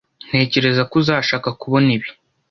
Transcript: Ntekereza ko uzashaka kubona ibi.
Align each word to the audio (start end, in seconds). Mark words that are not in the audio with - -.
Ntekereza 0.27 0.81
ko 0.89 0.93
uzashaka 1.01 1.49
kubona 1.61 1.89
ibi. 1.97 2.09